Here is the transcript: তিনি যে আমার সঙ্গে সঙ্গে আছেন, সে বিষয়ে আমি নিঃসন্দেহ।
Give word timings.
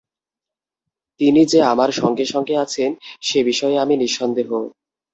তিনি 1.19 1.41
যে 1.45 1.59
আমার 1.63 1.89
সঙ্গে 1.91 2.25
সঙ্গে 2.25 2.55
আছেন, 2.57 2.89
সে 3.21 3.39
বিষয়ে 3.43 3.75
আমি 3.79 3.95
নিঃসন্দেহ। 3.97 4.49